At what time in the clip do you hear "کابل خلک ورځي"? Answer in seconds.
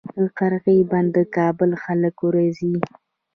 1.35-2.73